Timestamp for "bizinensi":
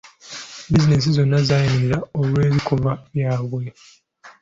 0.71-1.09